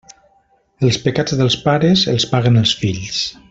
Els 0.87 0.97
pecats 1.03 1.37
dels 1.43 1.59
pares 1.67 2.07
els 2.15 2.29
paguen 2.35 2.59
els 2.63 2.77
fills. 2.83 3.25